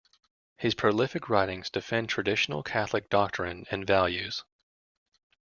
His 0.57 0.73
prolific 0.73 1.29
writings 1.29 1.69
defend 1.69 2.09
traditional 2.09 2.63
Catholic 2.63 3.07
doctrine 3.11 3.67
and 3.69 3.85
values. 3.85 4.43